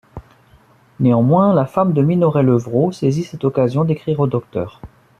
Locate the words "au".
4.19-4.25